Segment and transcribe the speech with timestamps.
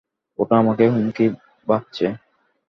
[0.39, 1.25] ওটা আমাকেই হুমকি
[1.67, 2.05] ভাবছে।